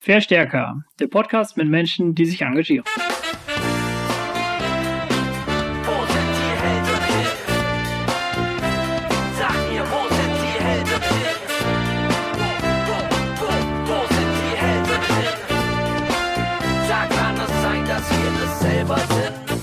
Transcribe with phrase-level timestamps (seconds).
[0.00, 2.84] Verstärker, der Podcast mit Menschen, die sich engagieren.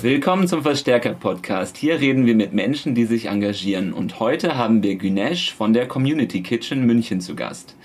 [0.06, 1.78] Willkommen zum Verstärker-Podcast.
[1.78, 3.92] Hier reden wir mit Menschen, die sich engagieren.
[3.92, 7.76] Und heute haben wir Günesh von der Community Kitchen München zu Gast.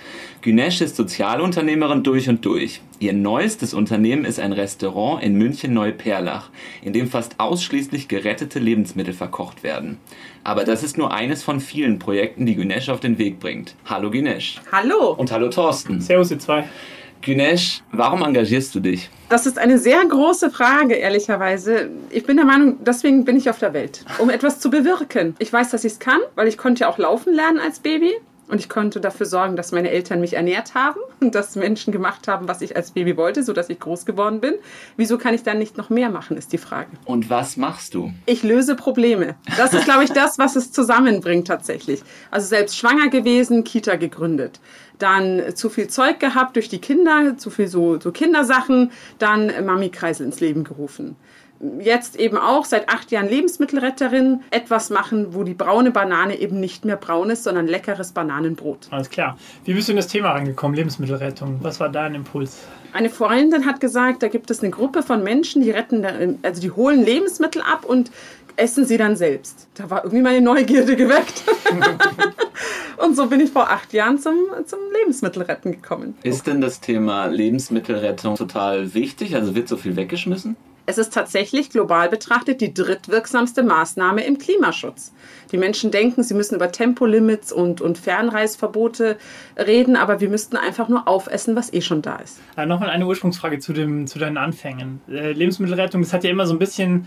[0.42, 2.82] Günesh ist Sozialunternehmerin durch und durch.
[2.98, 6.50] Ihr neuestes Unternehmen ist ein Restaurant in München-Neuperlach,
[6.82, 9.96] in dem fast ausschließlich gerettete Lebensmittel verkocht werden.
[10.44, 13.76] Aber das ist nur eines von vielen Projekten, die Günesh auf den Weg bringt.
[13.86, 14.60] Hallo Günesh.
[14.70, 15.12] Hallo.
[15.12, 16.02] Und hallo Thorsten.
[16.02, 16.68] Servus, ihr zwei.
[17.22, 19.10] Günesh, warum engagierst du dich?
[19.28, 21.90] Das ist eine sehr große Frage, ehrlicherweise.
[22.10, 25.36] Ich bin der Meinung, deswegen bin ich auf der Welt, um etwas zu bewirken.
[25.38, 28.12] Ich weiß, dass ich es kann, weil ich konnte ja auch laufen lernen als Baby.
[28.50, 32.26] Und ich konnte dafür sorgen, dass meine Eltern mich ernährt haben und dass Menschen gemacht
[32.26, 34.54] haben, was ich als Baby wollte, sodass ich groß geworden bin.
[34.96, 36.90] Wieso kann ich dann nicht noch mehr machen, ist die Frage.
[37.04, 38.12] Und was machst du?
[38.26, 39.36] Ich löse Probleme.
[39.56, 42.02] Das ist, glaube ich, das, was es zusammenbringt tatsächlich.
[42.30, 44.60] Also selbst schwanger gewesen, Kita gegründet.
[44.98, 50.26] Dann zu viel Zeug gehabt durch die Kinder, zu viel so, so Kindersachen, dann Mami-Kreisel
[50.26, 51.16] ins Leben gerufen.
[51.78, 56.86] Jetzt eben auch seit acht Jahren Lebensmittelretterin etwas machen, wo die braune Banane eben nicht
[56.86, 58.88] mehr braun ist, sondern leckeres Bananenbrot.
[58.90, 59.36] Alles klar.
[59.64, 61.58] Wie bist du in das Thema reingekommen, Lebensmittelrettung?
[61.60, 62.60] Was war dein Impuls?
[62.92, 66.70] Eine Freundin hat gesagt, da gibt es eine Gruppe von Menschen, die retten, also die
[66.70, 68.10] holen Lebensmittel ab und
[68.56, 69.68] essen sie dann selbst.
[69.74, 71.44] Da war irgendwie meine Neugierde geweckt.
[72.96, 74.34] und so bin ich vor acht Jahren zum,
[74.66, 76.16] zum Lebensmittelretten gekommen.
[76.22, 79.34] Ist denn das Thema Lebensmittelrettung total wichtig?
[79.34, 80.56] Also wird so viel weggeschmissen?
[80.90, 85.12] Es ist tatsächlich global betrachtet die drittwirksamste Maßnahme im Klimaschutz.
[85.52, 89.16] Die Menschen denken, sie müssen über Tempolimits und, und Fernreisverbote
[89.56, 92.40] reden, aber wir müssten einfach nur aufessen, was eh schon da ist.
[92.56, 95.00] Äh, Nochmal eine Ursprungsfrage zu, dem, zu deinen Anfängen.
[95.08, 97.06] Äh, Lebensmittelrettung, das hat ja immer so ein bisschen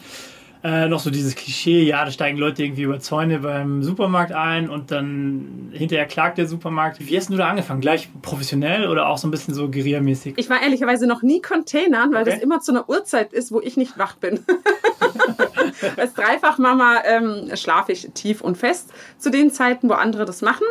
[0.64, 4.70] äh, noch so dieses Klischee, ja, da steigen Leute irgendwie über Zäune beim Supermarkt ein
[4.70, 7.06] und dann hinterher klagt der Supermarkt.
[7.06, 7.82] Wie hast du da angefangen?
[7.82, 10.36] Gleich professionell oder auch so ein bisschen so guerillamäßig?
[10.38, 12.32] Ich war ehrlicherweise noch nie Containern, weil Okay.
[12.32, 14.40] das immer zu einer Uhrzeit ist, wo ich nicht wach bin.
[15.98, 20.66] Als Dreifachmama ähm, schlafe ich tief und fest zu den Zeiten, wo andere das machen.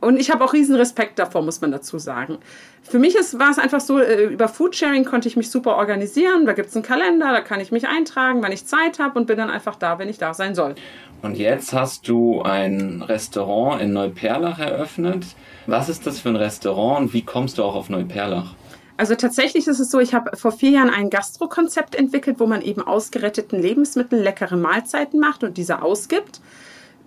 [0.00, 2.38] Und ich habe auch riesen Respekt davor, muss man dazu sagen.
[2.82, 6.44] Für mich ist, war es einfach so, äh, über Foodsharing konnte ich mich super organisieren.
[6.44, 9.26] Da gibt es einen Kalender, da kann ich mich eintragen, wann ich Zeit habe und
[9.26, 10.74] bin dann einfach da, wenn ich da sein soll.
[11.22, 15.24] Und jetzt hast du ein Restaurant in Neuperlach eröffnet.
[15.66, 18.54] Was ist das für ein Restaurant und wie kommst du auch auf Neuperlach?
[18.96, 22.62] Also tatsächlich ist es so, ich habe vor vier Jahren ein Gastro-Konzept entwickelt, wo man
[22.62, 26.40] eben aus geretteten Lebensmitteln leckere Mahlzeiten macht und diese ausgibt.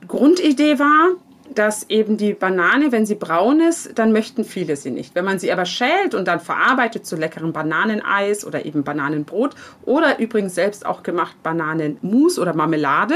[0.08, 1.12] Grundidee war,
[1.58, 5.16] dass eben die Banane, wenn sie braun ist, dann möchten viele sie nicht.
[5.16, 10.20] Wenn man sie aber schält und dann verarbeitet zu leckerem Bananeneis oder eben Bananenbrot oder
[10.20, 13.16] übrigens selbst auch gemacht Bananenmus oder Marmelade,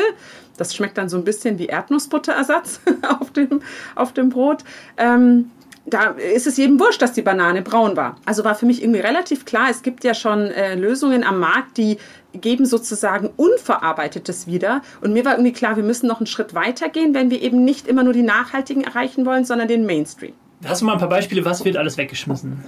[0.58, 2.82] das schmeckt dann so ein bisschen wie Erdnussbutterersatz
[3.20, 3.62] auf dem,
[3.96, 4.64] auf dem Brot.
[4.98, 5.52] Ähm,
[5.86, 8.16] da ist es jedem wurscht, dass die Banane braun war.
[8.26, 11.78] Also war für mich irgendwie relativ klar, es gibt ja schon äh, Lösungen am Markt,
[11.78, 11.98] die
[12.34, 14.82] geben sozusagen Unverarbeitetes wieder.
[15.02, 17.64] Und mir war irgendwie klar, wir müssen noch einen Schritt weiter gehen, wenn wir eben
[17.64, 20.34] nicht immer nur die Nachhaltigen erreichen wollen, sondern den Mainstream.
[20.64, 22.64] Hast du mal ein paar Beispiele, was wird alles weggeschmissen?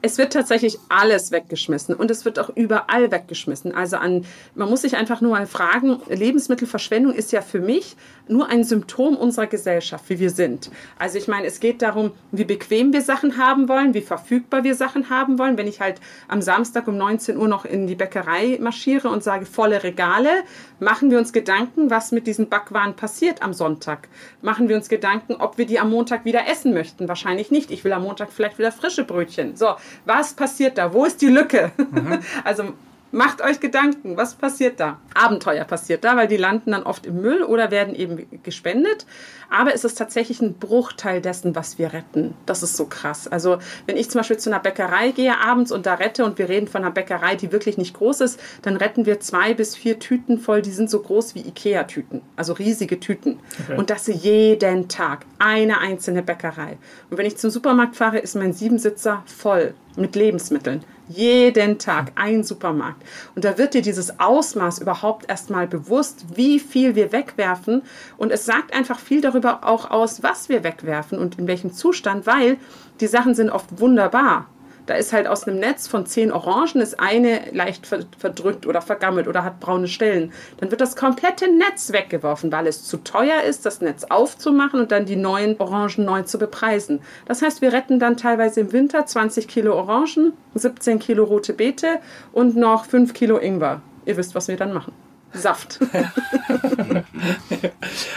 [0.00, 3.74] Es wird tatsächlich alles weggeschmissen und es wird auch überall weggeschmissen.
[3.74, 7.96] Also an, man muss sich einfach nur mal fragen, Lebensmittelverschwendung ist ja für mich
[8.28, 10.70] nur ein Symptom unserer Gesellschaft, wie wir sind.
[10.98, 14.76] Also ich meine, es geht darum, wie bequem wir Sachen haben wollen, wie verfügbar wir
[14.76, 15.58] Sachen haben wollen.
[15.58, 19.46] Wenn ich halt am Samstag um 19 Uhr noch in die Bäckerei marschiere und sage
[19.46, 20.30] volle Regale,
[20.78, 24.08] machen wir uns Gedanken, was mit diesen Backwaren passiert am Sonntag.
[24.42, 27.08] Machen wir uns Gedanken, ob wir die am Montag wieder essen möchten.
[27.08, 27.72] Wahrscheinlich nicht.
[27.72, 29.56] Ich will am Montag vielleicht wieder frische Brötchen.
[29.56, 30.92] So, was passiert da?
[30.92, 31.72] Wo ist die Lücke?
[32.44, 32.74] also
[33.10, 34.98] macht euch Gedanken, was passiert da?
[35.14, 39.06] Abenteuer passiert da, weil die landen dann oft im Müll oder werden eben gespendet.
[39.50, 42.34] Aber es ist tatsächlich ein Bruchteil dessen, was wir retten.
[42.44, 43.28] Das ist so krass.
[43.28, 46.50] Also wenn ich zum Beispiel zu einer Bäckerei gehe abends und da rette und wir
[46.50, 49.98] reden von einer Bäckerei, die wirklich nicht groß ist, dann retten wir zwei bis vier
[49.98, 52.20] Tüten voll, die sind so groß wie Ikea-Tüten.
[52.36, 53.38] Also riesige Tüten.
[53.64, 53.78] Okay.
[53.78, 55.24] Und das jeden Tag.
[55.38, 56.78] Eine einzelne Bäckerei.
[57.10, 60.84] Und wenn ich zum Supermarkt fahre, ist mein Siebensitzer voll mit Lebensmitteln.
[61.08, 63.02] Jeden Tag ein Supermarkt.
[63.34, 67.82] Und da wird dir dieses Ausmaß überhaupt erstmal bewusst, wie viel wir wegwerfen.
[68.16, 72.26] Und es sagt einfach viel darüber auch aus, was wir wegwerfen und in welchem Zustand,
[72.26, 72.58] weil
[73.00, 74.46] die Sachen sind oft wunderbar.
[74.88, 79.28] Da ist halt aus einem Netz von zehn Orangen ist eine leicht verdrückt oder vergammelt
[79.28, 80.32] oder hat braune Stellen.
[80.56, 84.90] Dann wird das komplette Netz weggeworfen, weil es zu teuer ist, das Netz aufzumachen und
[84.90, 87.00] dann die neuen Orangen neu zu bepreisen.
[87.26, 92.00] Das heißt, wir retten dann teilweise im Winter 20 Kilo Orangen, 17 Kilo rote Beete
[92.32, 93.82] und noch 5 Kilo Ingwer.
[94.06, 94.94] Ihr wisst, was wir dann machen.
[95.32, 95.80] Saft.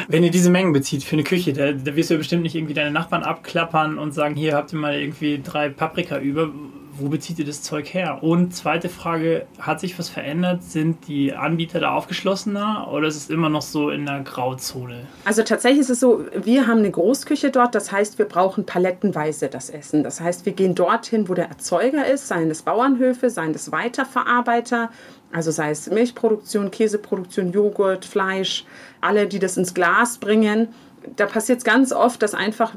[0.08, 2.56] Wenn ihr diese Mengen bezieht für eine Küche, da, da wirst du ja bestimmt nicht
[2.56, 6.52] irgendwie deine Nachbarn abklappern und sagen, hier habt ihr mal irgendwie drei Paprika über.
[6.94, 8.20] Wo bezieht ihr das Zeug her?
[8.22, 10.64] Und zweite Frage, hat sich was verändert?
[10.64, 15.08] Sind die Anbieter da aufgeschlossener oder ist es immer noch so in der Grauzone?
[15.26, 19.48] Also tatsächlich ist es so, wir haben eine Großküche dort, das heißt, wir brauchen palettenweise
[19.48, 20.04] das Essen.
[20.04, 24.90] Das heißt, wir gehen dorthin, wo der Erzeuger ist, seien es Bauernhöfe, seien es Weiterverarbeiter,
[25.32, 28.66] also sei es Milchproduktion, Käseproduktion, Joghurt, Fleisch,
[29.00, 30.70] alle, die das ins Glas bringen.
[31.16, 32.74] Da passiert es ganz oft, dass einfach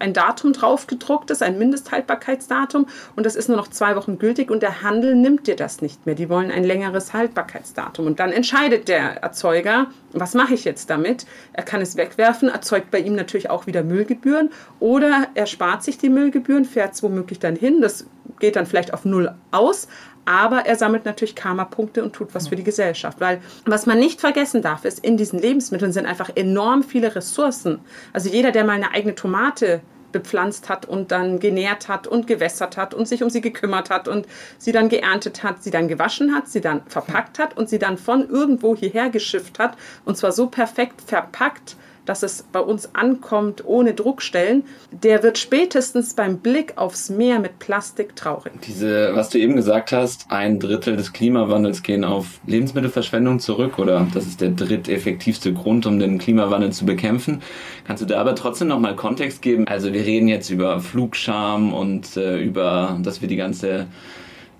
[0.00, 2.86] ein Datum drauf gedruckt ist, ein Mindesthaltbarkeitsdatum,
[3.16, 6.06] und das ist nur noch zwei Wochen gültig und der Handel nimmt dir das nicht
[6.06, 6.14] mehr.
[6.14, 8.06] Die wollen ein längeres Haltbarkeitsdatum.
[8.06, 11.26] Und dann entscheidet der Erzeuger, was mache ich jetzt damit?
[11.52, 14.50] Er kann es wegwerfen, erzeugt bei ihm natürlich auch wieder Müllgebühren
[14.80, 17.80] oder er spart sich die Müllgebühren, fährt es womöglich dann hin.
[17.80, 18.06] Das
[18.38, 19.88] geht dann vielleicht auf Null aus,
[20.26, 23.20] aber er sammelt natürlich Karma-Punkte und tut was für die Gesellschaft.
[23.20, 27.78] Weil was man nicht vergessen darf, ist, in diesen Lebensmitteln sind einfach enorm viele Ressourcen.
[28.12, 29.80] Also jeder, der mal eine eigene Tomate
[30.12, 34.08] bepflanzt hat und dann genährt hat und gewässert hat und sich um sie gekümmert hat
[34.08, 34.26] und
[34.58, 37.98] sie dann geerntet hat, sie dann gewaschen hat, sie dann verpackt hat und sie dann
[37.98, 41.76] von irgendwo hierher geschifft hat und zwar so perfekt verpackt,
[42.06, 47.58] dass es bei uns ankommt ohne Druckstellen, der wird spätestens beim Blick aufs Meer mit
[47.58, 48.52] Plastik traurig.
[48.66, 54.06] Diese, was du eben gesagt hast, ein Drittel des Klimawandels gehen auf Lebensmittelverschwendung zurück oder
[54.14, 57.42] das ist der dritteffektivste Grund, um den Klimawandel zu bekämpfen.
[57.86, 59.66] Kannst du da aber trotzdem nochmal Kontext geben?
[59.66, 63.86] Also wir reden jetzt über Flugscham und äh, über, dass wir die ganze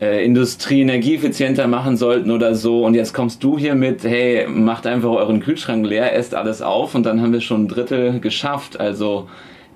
[0.00, 2.84] äh, Industrie energieeffizienter machen sollten oder so.
[2.84, 6.94] Und jetzt kommst du hier mit, hey, macht einfach euren Kühlschrank leer, esst alles auf
[6.94, 8.78] und dann haben wir schon ein Drittel geschafft.
[8.78, 9.28] Also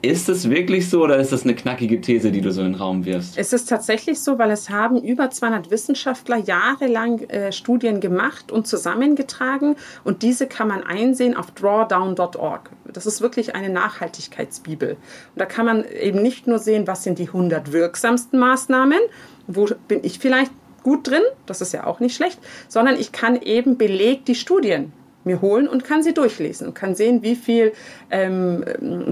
[0.02, 2.74] ist es wirklich so oder ist das eine knackige These, die du so in den
[2.76, 3.36] Raum wirfst?
[3.36, 8.66] Es ist tatsächlich so, weil es haben über 200 Wissenschaftler jahrelang äh, Studien gemacht und
[8.66, 12.70] zusammengetragen und diese kann man einsehen auf drawdown.org.
[12.92, 14.92] Das ist wirklich eine Nachhaltigkeitsbibel.
[14.92, 14.98] Und
[15.36, 18.98] da kann man eben nicht nur sehen, was sind die 100 wirksamsten Maßnahmen,
[19.46, 20.52] wo bin ich vielleicht
[20.82, 22.38] gut drin, das ist ja auch nicht schlecht,
[22.68, 24.92] sondern ich kann eben belegt die Studien
[25.24, 27.72] mir holen und kann sie durchlesen und kann sehen, wie viel
[28.10, 28.64] ähm,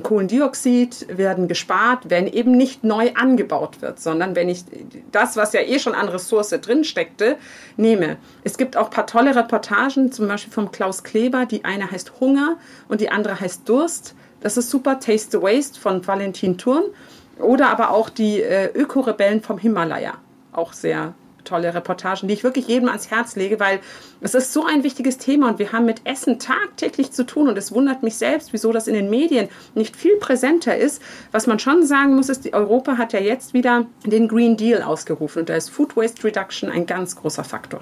[0.02, 4.64] Kohlendioxid werden gespart, wenn eben nicht neu angebaut wird, sondern wenn ich
[5.12, 7.36] das, was ja eh schon an Ressource drin steckte,
[7.76, 8.16] nehme.
[8.44, 12.20] Es gibt auch ein paar tolle Reportagen, zum Beispiel vom Klaus Kleber, die eine heißt
[12.20, 12.56] Hunger
[12.88, 14.14] und die andere heißt Durst.
[14.40, 16.84] Das ist super, Taste the Waste von Valentin Thurn.
[17.38, 20.14] Oder aber auch die äh, Ökorebellen vom Himalaya.
[20.52, 21.14] Auch sehr
[21.48, 23.80] tolle Reportagen, die ich wirklich jedem ans Herz lege, weil
[24.20, 27.56] es ist so ein wichtiges Thema und wir haben mit Essen tagtäglich zu tun und
[27.56, 31.02] es wundert mich selbst, wieso das in den Medien nicht viel präsenter ist.
[31.32, 35.40] Was man schon sagen muss, ist, Europa hat ja jetzt wieder den Green Deal ausgerufen
[35.40, 37.80] und da ist Food Waste Reduction ein ganz großer Faktor.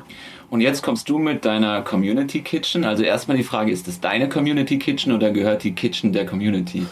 [0.50, 2.84] Und jetzt kommst du mit deiner Community Kitchen.
[2.84, 6.86] Also erstmal die Frage, ist es deine Community Kitchen oder gehört die Kitchen der Community?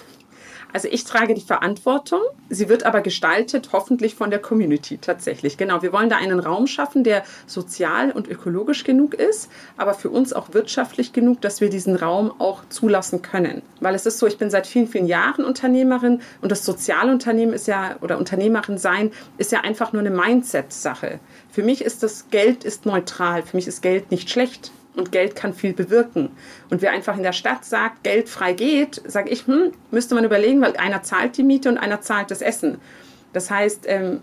[0.74, 2.18] Also ich trage die Verantwortung.
[2.48, 5.56] Sie wird aber gestaltet, hoffentlich von der Community tatsächlich.
[5.56, 10.10] Genau, wir wollen da einen Raum schaffen, der sozial und ökologisch genug ist, aber für
[10.10, 13.62] uns auch wirtschaftlich genug, dass wir diesen Raum auch zulassen können.
[13.78, 17.68] Weil es ist so, ich bin seit vielen, vielen Jahren Unternehmerin und das Sozialunternehmen ist
[17.68, 21.20] ja, oder Unternehmerin sein, ist ja einfach nur eine Mindset-Sache.
[21.52, 23.44] Für mich ist das Geld ist neutral.
[23.44, 26.30] Für mich ist Geld nicht schlecht und Geld kann viel bewirken.
[26.70, 30.24] Und wer einfach in der Stadt sagt, Geld frei geht, sage ich, hm, müsste man
[30.24, 32.78] überlegen, weil einer zahlt die Miete und einer zahlt das Essen.
[33.32, 34.20] Das heißt, ähm,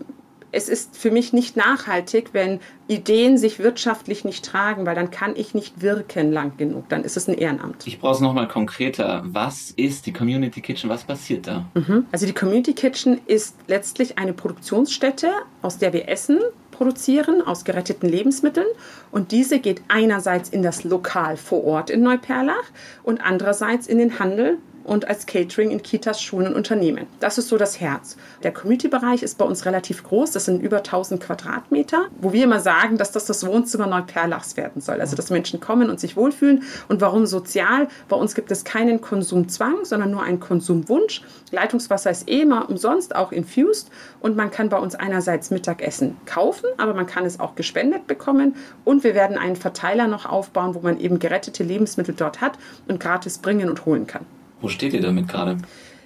[0.52, 5.34] es ist für mich nicht nachhaltig, wenn Ideen sich wirtschaftlich nicht tragen, weil dann kann
[5.34, 6.88] ich nicht wirken lang genug.
[6.90, 7.86] Dann ist es ein Ehrenamt.
[7.86, 9.22] Ich brauche es nochmal konkreter.
[9.24, 10.90] Was ist die Community Kitchen?
[10.90, 11.64] Was passiert da?
[11.74, 12.06] Mhm.
[12.12, 15.30] Also die Community Kitchen ist letztlich eine Produktionsstätte,
[15.62, 16.38] aus der wir essen
[16.82, 18.66] produzieren aus geretteten Lebensmitteln.
[19.12, 22.64] Und diese geht einerseits in das Lokal vor Ort in Neuperlach
[23.04, 27.06] und andererseits in den Handel und als Catering in Kitas, Schulen und Unternehmen.
[27.20, 28.16] Das ist so das Herz.
[28.42, 30.32] Der Community-Bereich ist bei uns relativ groß.
[30.32, 34.80] Das sind über 1000 Quadratmeter, wo wir immer sagen, dass das das Wohnzimmer Neuperlachs werden
[34.80, 35.00] soll.
[35.00, 36.62] Also, dass Menschen kommen und sich wohlfühlen.
[36.88, 37.88] Und warum sozial?
[38.08, 41.22] Bei uns gibt es keinen Konsumzwang, sondern nur einen Konsumwunsch.
[41.50, 43.90] Leitungswasser ist eh immer umsonst, auch infused.
[44.20, 48.56] Und man kann bei uns einerseits Mittagessen kaufen, aber man kann es auch gespendet bekommen.
[48.84, 52.58] Und wir werden einen Verteiler noch aufbauen, wo man eben gerettete Lebensmittel dort hat
[52.88, 54.26] und gratis bringen und holen kann.
[54.62, 55.58] Wo steht ihr damit gerade?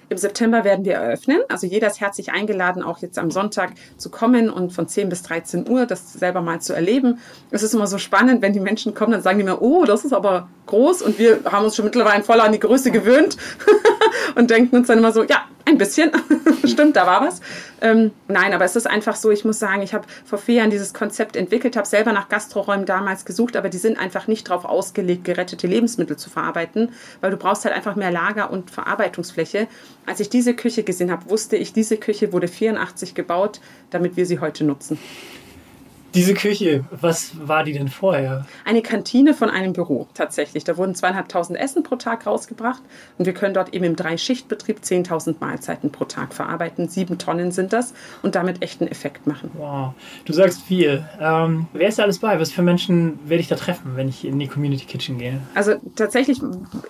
[0.09, 1.41] Im September werden wir eröffnen.
[1.49, 5.21] Also jeder ist herzlich eingeladen, auch jetzt am Sonntag zu kommen und von 10 bis
[5.23, 7.19] 13 Uhr das selber mal zu erleben.
[7.51, 10.05] Es ist immer so spannend, wenn die Menschen kommen, dann sagen die mir, oh, das
[10.05, 13.35] ist aber groß und wir haben uns schon mittlerweile voll an die Größe gewöhnt
[14.35, 15.43] und denken uns dann immer so, ja,
[15.77, 16.11] ein bisschen.
[16.65, 17.41] Stimmt, da war was.
[17.81, 20.69] Ähm, nein, aber es ist einfach so, ich muss sagen, ich habe vor vier Jahren
[20.69, 24.65] dieses Konzept entwickelt, habe selber nach Gastroräumen damals gesucht, aber die sind einfach nicht darauf
[24.65, 29.67] ausgelegt, gerettete Lebensmittel zu verarbeiten, weil du brauchst halt einfach mehr Lager und Verarbeitungsfläche.
[30.05, 33.59] Als ich diese Küche gesehen habe, wusste ich, diese Küche wurde 84 gebaut,
[33.89, 34.97] damit wir sie heute nutzen.
[36.17, 38.47] Diese Küche, was war die denn vorher?
[38.65, 40.63] Eine Kantine von einem Büro tatsächlich.
[40.63, 42.81] Da wurden zweieinhalbtausend Essen pro Tag rausgebracht
[43.19, 46.89] und wir können dort eben im Drei-Schicht-Betrieb 10.000 Mahlzeiten pro Tag verarbeiten.
[46.89, 47.93] Sieben Tonnen sind das
[48.23, 49.51] und damit echten Effekt machen.
[49.53, 49.93] Wow,
[50.25, 51.05] du sagst viel.
[51.21, 52.39] Ähm, wer ist da alles bei?
[52.39, 55.39] Was für Menschen werde ich da treffen, wenn ich in die Community Kitchen gehe?
[55.53, 56.41] Also tatsächlich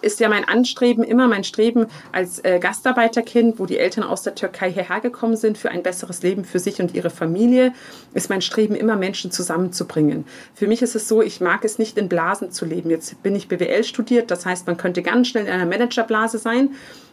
[0.02, 4.36] ist ja mein Anstreben immer mein Streben als äh, Gastarbeiterkind, wo die Eltern aus der
[4.36, 7.74] Türkei hierher gekommen sind für ein besseres Leben für sich und ihre Familie,
[8.14, 10.26] ist mein Streben immer Menschen zusammenzubringen.
[10.54, 12.90] Für mich ist es so, ich mag es nicht in Blasen zu leben.
[12.90, 16.70] Jetzt bin ich BWL studiert, das heißt, man könnte ganz schnell in einer Managerblase sein.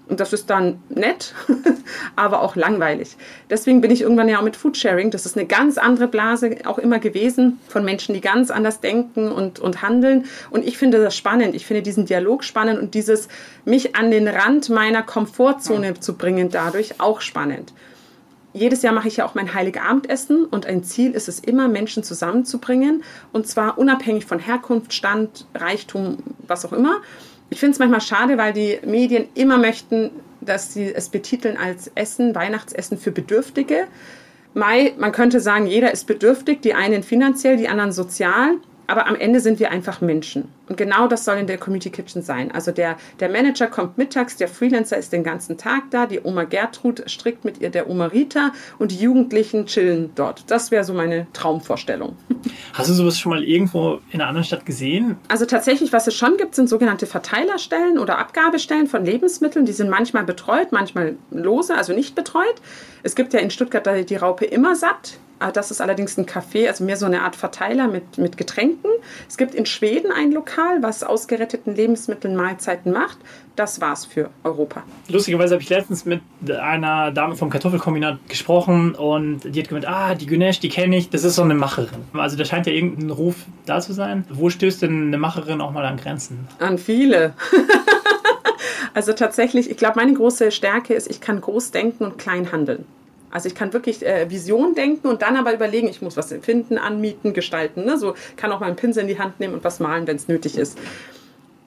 [0.07, 1.35] Und das ist dann nett,
[2.17, 3.17] aber auch langweilig.
[3.49, 5.11] Deswegen bin ich irgendwann ja auch mit Foodsharing.
[5.11, 9.33] Das ist eine ganz andere Blase auch immer gewesen von Menschen, die ganz anders denken
[9.33, 10.27] und, und handeln.
[10.51, 11.55] Und ich finde das spannend.
[11.55, 13.29] Ich finde diesen Dialog spannend und dieses
[13.65, 15.95] mich an den Rand meiner Komfortzone ja.
[15.95, 17.73] zu bringen dadurch auch spannend
[18.55, 22.05] jedes Jahr mache ich ja auch mein Heiligabendessen und ein Ziel ist es immer, Menschen
[22.05, 27.03] zusammenzubringen und zwar unabhängig von Herkunft, Stand, Reichtum, was auch immer.
[27.51, 31.91] Ich finde es manchmal schade, weil die Medien immer möchten, dass sie es betiteln als
[31.95, 33.89] Essen, Weihnachtsessen für Bedürftige.
[34.55, 38.59] Mai, man könnte sagen, jeder ist bedürftig, die einen finanziell, die anderen sozial.
[38.87, 40.49] Aber am Ende sind wir einfach Menschen.
[40.69, 42.51] Und genau das soll in der Community Kitchen sein.
[42.53, 46.45] Also der, der Manager kommt mittags, der Freelancer ist den ganzen Tag da, die Oma
[46.45, 50.51] Gertrud strickt mit ihr der Oma Rita und die Jugendlichen chillen dort.
[50.51, 52.17] Das wäre so meine Traumvorstellung.
[52.73, 55.17] Hast du sowas schon mal irgendwo in einer anderen Stadt gesehen?
[55.29, 59.67] Also tatsächlich, was es schon gibt, sind sogenannte Verteilerstellen oder Abgabestellen von Lebensmitteln.
[59.67, 62.55] Die sind manchmal betreut, manchmal lose, also nicht betreut.
[63.03, 65.19] Es gibt ja in Stuttgart die Raupe immer satt.
[65.41, 68.91] Ah, das ist allerdings ein Café, also mehr so eine Art Verteiler mit, mit Getränken.
[69.29, 73.19] Es gibt in Schweden ein Lokal, was aus geretteten Lebensmitteln Mahlzeiten macht.
[73.57, 74.83] Das war's für Europa.
[75.09, 80.15] Lustigerweise habe ich letztens mit einer Dame vom Kartoffelkombinat gesprochen und die hat gemeint, ah,
[80.15, 82.05] die Günesh, die kenne ich, das ist so eine Macherin.
[82.15, 83.37] Also da scheint ja irgendein Ruf
[83.67, 84.25] da zu sein.
[84.31, 86.49] Wo stößt denn eine Macherin auch mal an Grenzen?
[86.59, 87.35] An viele.
[88.95, 92.87] also tatsächlich, ich glaube, meine große Stärke ist, ich kann groß denken und klein handeln.
[93.35, 96.79] Also ich kann wirklich äh, Vision denken und dann aber überlegen, ich muss was empfinden,
[96.79, 97.85] anmieten, gestalten.
[97.85, 97.99] Ne?
[97.99, 100.29] So kann auch mal einen Pinsel in die Hand nehmen und was malen, wenn es
[100.29, 100.79] nötig ist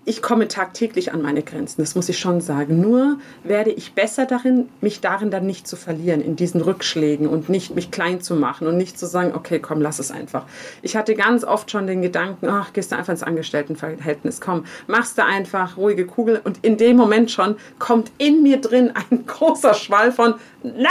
[0.08, 2.80] ich komme tagtäglich an meine Grenzen, das muss ich schon sagen.
[2.80, 7.50] Nur werde ich besser darin, mich darin dann nicht zu verlieren, in diesen Rückschlägen und
[7.50, 10.46] nicht mich klein zu machen und nicht zu sagen, okay, komm, lass es einfach.
[10.82, 15.18] Ich hatte ganz oft schon den Gedanken, ach, gehst du einfach ins Angestelltenverhältnis, komm, machst
[15.18, 19.74] du einfach ruhige Kugel und in dem Moment schon kommt in mir drin ein großer
[19.74, 20.86] Schwall von, nein,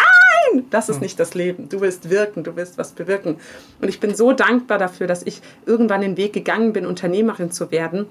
[0.70, 1.02] das ist hm.
[1.02, 1.68] nicht das Leben.
[1.68, 3.36] Du willst wirken, du willst was bewirken.
[3.80, 7.70] Und ich bin so dankbar dafür, dass ich irgendwann den Weg gegangen bin, Unternehmerin zu
[7.70, 8.06] werden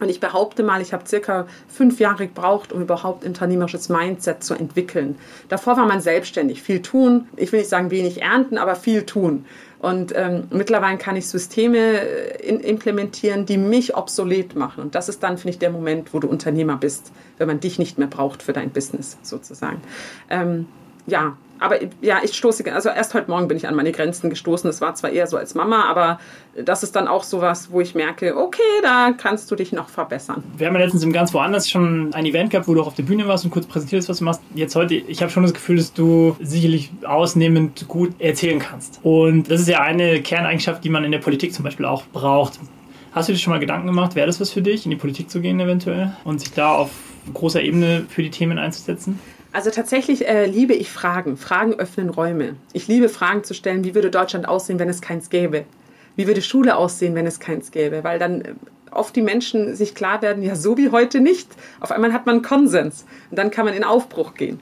[0.00, 4.54] und ich behaupte mal, ich habe circa fünf Jahre gebraucht, um überhaupt unternehmerisches Mindset zu
[4.54, 5.16] entwickeln.
[5.48, 7.28] Davor war man selbstständig, viel tun.
[7.36, 9.46] Ich will nicht sagen wenig ernten, aber viel tun.
[9.78, 14.82] Und ähm, mittlerweile kann ich Systeme äh, in, implementieren, die mich obsolet machen.
[14.82, 17.78] Und das ist dann, finde ich, der Moment, wo du Unternehmer bist, wenn man dich
[17.78, 19.80] nicht mehr braucht für dein Business sozusagen.
[20.28, 20.66] Ähm,
[21.06, 24.68] ja, aber ja, ich stoße, also erst heute Morgen bin ich an meine Grenzen gestoßen.
[24.68, 26.18] Das war zwar eher so als Mama, aber
[26.64, 30.42] das ist dann auch sowas, wo ich merke, okay, da kannst du dich noch verbessern.
[30.56, 32.94] Wir haben ja letztens im ganz woanders schon ein Event gehabt, wo du auch auf
[32.94, 34.42] der Bühne warst und kurz präsentiert hast, was du machst.
[34.54, 39.00] Jetzt heute, ich habe schon das Gefühl, dass du sicherlich ausnehmend gut erzählen kannst.
[39.02, 42.60] Und das ist ja eine Kerneigenschaft, die man in der Politik zum Beispiel auch braucht.
[43.12, 45.30] Hast du dir schon mal Gedanken gemacht, wäre das was für dich, in die Politik
[45.30, 46.90] zu gehen eventuell und sich da auf
[47.32, 49.18] großer Ebene für die Themen einzusetzen?
[49.52, 51.36] Also tatsächlich äh, liebe ich Fragen.
[51.36, 52.56] Fragen öffnen Räume.
[52.72, 55.64] Ich liebe Fragen zu stellen, wie würde Deutschland aussehen, wenn es keins gäbe?
[56.14, 58.04] Wie würde Schule aussehen, wenn es keins gäbe?
[58.04, 58.54] Weil dann äh,
[58.90, 61.48] oft die Menschen sich klar werden, ja, so wie heute nicht.
[61.80, 64.60] Auf einmal hat man Konsens und dann kann man in Aufbruch gehen.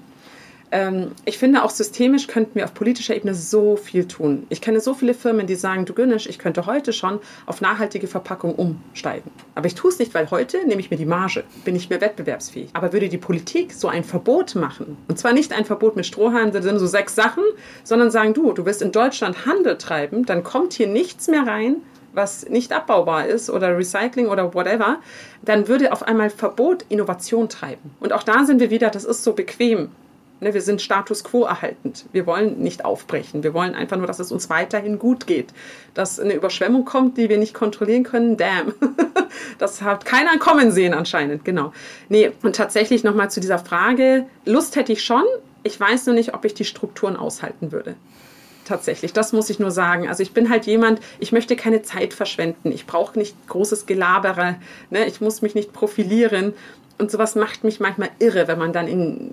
[0.75, 4.45] Ähm, ich finde auch systemisch könnten wir auf politischer Ebene so viel tun.
[4.49, 8.09] Ich kenne so viele Firmen, die sagen, du Günnisch, ich könnte heute schon auf nachhaltige
[8.09, 9.31] Verpackung umsteigen.
[9.55, 12.01] Aber ich tue es nicht, weil heute nehme ich mir die Marge, bin ich mehr
[12.01, 12.71] wettbewerbsfähig.
[12.73, 16.51] Aber würde die Politik so ein Verbot machen, und zwar nicht ein Verbot mit Strohhalm,
[16.51, 17.45] das sind so sechs Sachen,
[17.85, 21.77] sondern sagen, du, du wirst in Deutschland Handel treiben, dann kommt hier nichts mehr rein,
[22.13, 24.99] was nicht abbaubar ist oder Recycling oder whatever,
[25.43, 27.93] dann würde auf einmal Verbot Innovation treiben.
[28.01, 29.91] Und auch da sind wir wieder, das ist so bequem
[30.53, 32.05] wir sind Status quo erhaltend.
[32.13, 33.43] Wir wollen nicht aufbrechen.
[33.43, 35.55] Wir wollen einfach nur, dass es uns weiterhin gut geht.
[35.95, 38.75] Dass eine Überschwemmung kommt, die wir nicht kontrollieren können, damn.
[39.59, 41.73] Das hat keiner kommen sehen anscheinend, genau.
[42.09, 45.25] Nee, und tatsächlich nochmal zu dieser Frage, Lust hätte ich schon,
[45.65, 47.97] ich weiß nur nicht, ob ich die Strukturen aushalten würde.
[48.65, 50.09] Tatsächlich, das muss ich nur sagen.
[50.09, 52.73] Also ich bin halt jemand, ich möchte keine Zeit verschwenden.
[52.73, 54.57] Ich brauche nicht großes Gelabere.
[54.91, 55.07] Ne?
[55.07, 56.55] Ich muss mich nicht profilieren.
[56.97, 59.31] Und sowas macht mich manchmal irre, wenn man dann in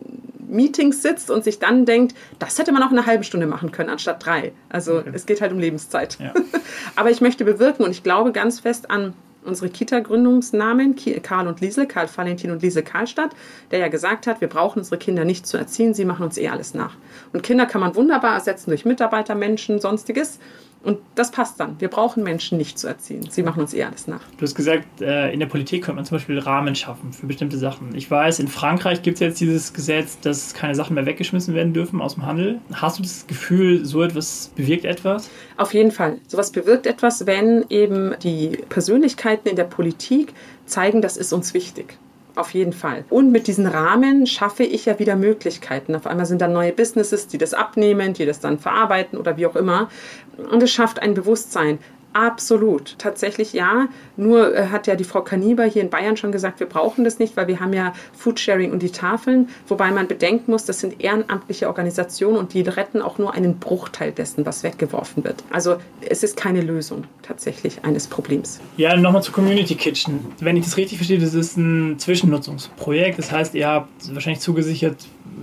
[0.51, 3.71] Meetings sitzt und sich dann denkt, das hätte man auch in einer halben Stunde machen
[3.71, 4.51] können, anstatt drei.
[4.69, 5.11] Also Okay.
[5.13, 6.17] es geht halt um Lebenszeit.
[6.19, 6.33] Ja.
[6.95, 11.61] Aber ich möchte bewirken und ich glaube ganz fest an unsere Kita-Gründungsnamen, Ki- Karl und
[11.61, 13.31] Liesel, Karl Valentin und Liesel Karlstadt,
[13.71, 16.49] der ja gesagt hat, wir brauchen unsere Kinder nicht zu erziehen, sie machen uns eh
[16.49, 16.93] alles nach.
[17.33, 20.37] Und Kinder kann man wunderbar ersetzen durch Mitarbeiter, Menschen, sonstiges.
[20.83, 21.79] Und das passt dann.
[21.79, 23.27] Wir brauchen Menschen nicht zu erziehen.
[23.29, 24.21] Sie machen uns eh alles nach.
[24.37, 27.57] Du hast gesagt, äh, in der Politik könnte man zum Beispiel Rahmen schaffen für bestimmte
[27.57, 27.93] Sachen.
[27.93, 31.73] Ich weiß, in Frankreich gibt es jetzt dieses Gesetz, dass keine Sachen mehr weggeschmissen werden
[31.73, 32.59] dürfen aus dem Handel.
[32.73, 35.29] Hast du das Gefühl, so etwas bewirkt etwas?
[35.57, 36.17] Auf jeden Fall.
[36.27, 40.33] Sowas bewirkt etwas, wenn eben die Persönlichkeiten in der Politik
[40.65, 41.97] zeigen, das ist uns wichtig.
[42.35, 43.03] Auf jeden Fall.
[43.09, 45.95] Und mit diesen Rahmen schaffe ich ja wieder Möglichkeiten.
[45.95, 49.45] Auf einmal sind dann neue Businesses, die das abnehmen, die das dann verarbeiten oder wie
[49.45, 49.89] auch immer.
[50.49, 51.79] Und es schafft ein Bewusstsein.
[52.13, 52.95] Absolut.
[52.97, 53.87] Tatsächlich ja.
[54.17, 57.19] Nur äh, hat ja die Frau Kaniber hier in Bayern schon gesagt, wir brauchen das
[57.19, 59.49] nicht, weil wir haben ja Foodsharing und die Tafeln.
[59.67, 64.11] Wobei man bedenken muss, das sind ehrenamtliche Organisationen und die retten auch nur einen Bruchteil
[64.11, 65.43] dessen, was weggeworfen wird.
[65.51, 68.59] Also es ist keine Lösung tatsächlich eines Problems.
[68.77, 70.19] Ja, nochmal zur Community Kitchen.
[70.39, 73.17] Wenn ich das richtig verstehe, das ist ein Zwischennutzungsprojekt.
[73.17, 74.97] Das heißt, ihr habt wahrscheinlich zugesichert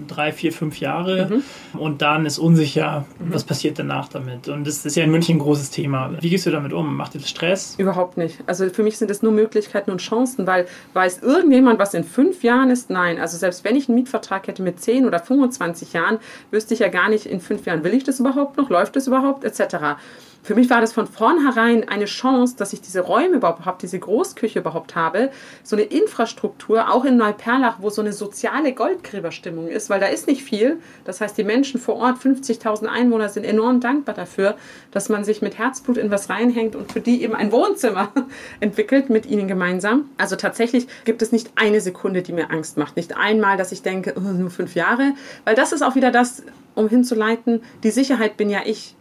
[0.07, 1.43] drei, vier, fünf Jahre
[1.75, 4.49] und dann ist unsicher, was passiert danach damit.
[4.49, 6.13] Und das ist ja in München ein großes Thema.
[6.21, 6.97] Wie gehst du damit um?
[6.97, 7.75] Macht dir das Stress?
[7.79, 8.39] Überhaupt nicht.
[8.47, 12.43] Also für mich sind es nur Möglichkeiten und Chancen, weil weiß irgendjemand, was in fünf
[12.43, 12.91] Jahren ist?
[12.91, 13.19] Nein.
[13.19, 16.19] Also selbst wenn ich einen Mietvertrag hätte mit 10 oder 25 Jahren,
[16.51, 19.07] wüsste ich ja gar nicht, in fünf Jahren will ich das überhaupt noch, läuft das
[19.07, 19.99] überhaupt, etc.
[20.43, 23.99] Für mich war das von vornherein eine Chance, dass ich diese Räume überhaupt habe, diese
[23.99, 25.31] Großküche überhaupt habe,
[25.63, 30.27] so eine Infrastruktur, auch in Neuperlach, wo so eine soziale Goldgräberstimmung ist, weil da ist
[30.27, 30.79] nicht viel.
[31.05, 34.57] Das heißt, die Menschen vor Ort, 50.000 Einwohner, sind enorm dankbar dafür,
[34.91, 38.11] dass man sich mit Herzblut in was reinhängt und für die eben ein Wohnzimmer
[38.61, 40.09] entwickelt mit ihnen gemeinsam.
[40.17, 42.97] Also tatsächlich gibt es nicht eine Sekunde, die mir Angst macht.
[42.97, 45.13] Nicht einmal, dass ich denke, oh, nur fünf Jahre,
[45.45, 46.43] weil das ist auch wieder das,
[46.75, 48.95] um hinzuleiten, die Sicherheit bin ja ich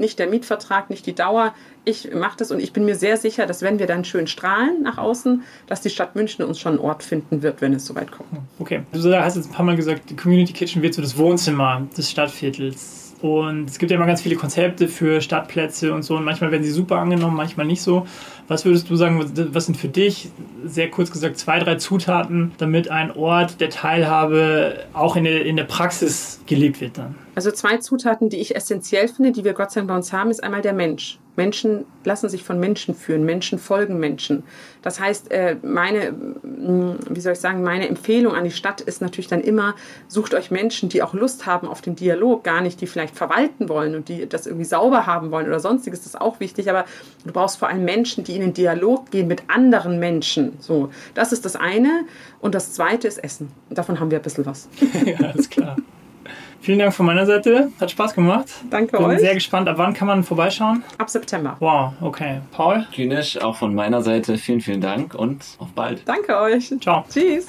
[0.00, 1.54] nicht der Mietvertrag, nicht die Dauer.
[1.84, 4.82] Ich mache das und ich bin mir sehr sicher, dass wenn wir dann schön strahlen
[4.82, 8.10] nach außen, dass die Stadt München uns schon einen Ort finden wird, wenn es soweit
[8.10, 8.30] kommt.
[8.58, 8.82] Okay.
[8.92, 12.10] Du hast jetzt ein paar Mal gesagt, die Community Kitchen wird so das Wohnzimmer des
[12.10, 13.09] Stadtviertels.
[13.22, 16.16] Und es gibt ja immer ganz viele Konzepte für Stadtplätze und so.
[16.16, 18.06] Und manchmal werden sie super angenommen, manchmal nicht so.
[18.48, 19.20] Was würdest du sagen,
[19.52, 20.30] was- sind für dich,
[20.64, 25.56] sehr kurz gesagt, zwei, drei Zutaten, damit ein Ort der Teilhabe auch in der, in
[25.56, 27.14] der Praxis gelebt wird dann?
[27.34, 30.30] Also zwei Zutaten, die ich essentiell finde, die wir Gott sei Dank bei uns haben,
[30.30, 31.18] ist einmal der Mensch.
[31.36, 34.42] Menschen lassen sich von Menschen führen, Menschen folgen Menschen.
[34.82, 39.00] Das heißt, äh, meine, mh, wie soll ich sagen, meine Empfehlung an die Stadt ist
[39.00, 39.74] natürlich dann immer,
[40.08, 43.68] sucht euch Menschen, die auch Lust haben auf den Dialog, gar nicht, die vielleicht verwalten
[43.68, 46.84] wollen und die das irgendwie sauber haben wollen oder sonstiges, das ist auch wichtig, aber
[47.24, 50.54] du brauchst vor allem Menschen, die in den Dialog gehen mit anderen Menschen.
[50.60, 52.04] So, das ist das eine.
[52.40, 53.50] Und das zweite ist Essen.
[53.68, 54.68] Davon haben wir ein bisschen was.
[55.04, 55.76] ja, alles klar.
[56.60, 57.72] Vielen Dank von meiner Seite.
[57.80, 58.46] Hat Spaß gemacht.
[58.68, 59.20] Danke Bin euch.
[59.20, 59.68] sehr gespannt.
[59.68, 60.84] Ab wann kann man vorbeischauen?
[60.98, 61.56] Ab September.
[61.58, 62.40] Wow, okay.
[62.52, 62.86] Paul?
[62.94, 66.02] Günesh, auch von meiner Seite vielen, vielen Dank und auf bald.
[66.06, 66.72] Danke euch.
[66.80, 67.04] Ciao.
[67.10, 67.46] Tschüss.